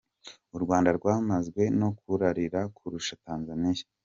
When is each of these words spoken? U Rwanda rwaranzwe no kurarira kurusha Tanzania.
U 0.55 0.57
Rwanda 0.63 0.89
rwaranzwe 0.97 1.61
no 1.79 1.89
kurarira 1.97 2.59
kurusha 2.75 3.13
Tanzania. 3.25 3.85